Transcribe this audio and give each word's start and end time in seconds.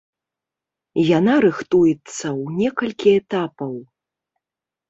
Яна 1.17 1.35
рыхтуецца 1.45 1.97
ў 1.97 2.45
некалькі 2.63 3.09
этапаў. 3.21 3.73